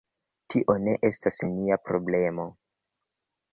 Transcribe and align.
Tio 0.53 0.75
ne 0.85 0.95
estas 1.09 1.37
nia 1.51 1.79
problemo. 1.91 2.49